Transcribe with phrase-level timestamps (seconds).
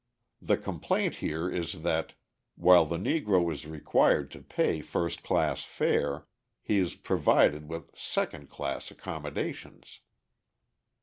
[0.41, 2.13] The complaint here is that,
[2.55, 6.25] while the Negro is required to pay first class fare,
[6.63, 9.99] he is provided with second class accommodations.